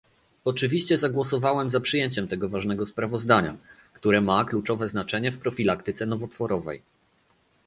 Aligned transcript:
Oczywiście 0.45 0.97
zagłosowałem 0.97 1.69
za 1.71 1.79
przyjęciem 1.79 2.27
tego 2.27 2.49
ważnego 2.49 2.85
sprawozdania, 2.85 3.57
które 3.93 4.21
ma 4.21 4.45
kluczowe 4.45 4.89
znaczenie 4.89 5.31
w 5.31 5.39
profilaktyce 5.39 6.05
nowotworowej 6.05 6.81